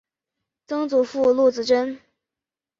[0.65, 1.99] 曾祖父陆子真。